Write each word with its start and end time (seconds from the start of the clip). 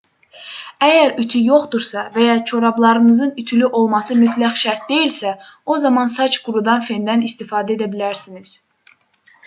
əgər 0.85 1.11
ütü 1.23 1.41
yoxdursa 1.47 2.03
və 2.15 2.23
ya 2.29 2.37
corablarınızın 2.53 3.35
ütülü 3.43 3.69
olması 3.81 4.19
mütləq 4.23 4.57
şərt 4.65 4.89
deyilsə 4.95 5.37
o 5.75 5.79
zaman 5.87 6.13
saç 6.19 6.43
qurudan 6.49 6.87
fendən 6.91 7.31
istifadə 7.31 7.77
edə 7.81 7.95
bilərsiniz 7.97 8.61